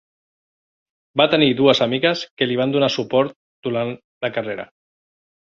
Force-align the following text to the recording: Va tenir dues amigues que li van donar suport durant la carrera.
Va 1.21 1.27
tenir 1.33 1.49
dues 1.59 1.83
amigues 1.87 2.25
que 2.41 2.49
li 2.49 2.57
van 2.63 2.75
donar 2.77 2.91
suport 2.97 3.39
durant 3.69 3.95
la 4.27 4.33
carrera. 4.39 4.71